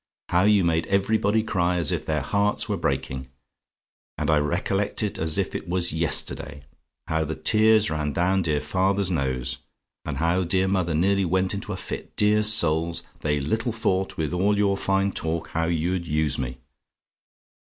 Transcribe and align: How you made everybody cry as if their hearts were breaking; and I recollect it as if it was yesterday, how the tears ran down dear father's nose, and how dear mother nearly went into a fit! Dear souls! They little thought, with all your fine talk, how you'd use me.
How 0.29 0.45
you 0.45 0.63
made 0.63 0.87
everybody 0.87 1.43
cry 1.43 1.75
as 1.77 1.91
if 1.91 2.07
their 2.07 2.21
hearts 2.23 2.67
were 2.67 2.75
breaking; 2.75 3.29
and 4.17 4.31
I 4.31 4.39
recollect 4.39 5.03
it 5.03 5.19
as 5.19 5.37
if 5.37 5.53
it 5.53 5.69
was 5.69 5.93
yesterday, 5.93 6.63
how 7.05 7.23
the 7.23 7.35
tears 7.35 7.91
ran 7.91 8.11
down 8.11 8.41
dear 8.41 8.61
father's 8.61 9.11
nose, 9.11 9.59
and 10.03 10.17
how 10.17 10.43
dear 10.43 10.67
mother 10.67 10.95
nearly 10.95 11.23
went 11.25 11.53
into 11.53 11.71
a 11.71 11.77
fit! 11.77 12.15
Dear 12.15 12.41
souls! 12.41 13.03
They 13.19 13.39
little 13.39 13.71
thought, 13.71 14.17
with 14.17 14.33
all 14.33 14.57
your 14.57 14.75
fine 14.75 15.11
talk, 15.11 15.49
how 15.49 15.65
you'd 15.65 16.07
use 16.07 16.39
me. 16.39 16.57